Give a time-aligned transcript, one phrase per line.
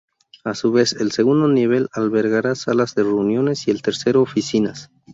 [0.43, 4.89] A su vez, el segundo nivel albergará salas de reuniones y el tercero, oficinas.